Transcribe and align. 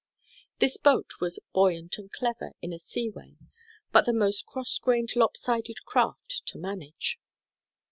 This 0.57 0.77
boat 0.77 1.19
was 1.21 1.39
"buoyant 1.53 1.99
and 1.99 2.11
clever 2.11 2.53
in 2.59 2.73
a 2.73 2.79
sea 2.79 3.07
way, 3.07 3.37
but 3.91 4.07
the 4.07 4.13
most 4.13 4.47
cross 4.47 4.79
grained, 4.79 5.15
lopsided 5.15 5.83
craft 5.85 6.41
to 6.47 6.57
manage. 6.57 7.19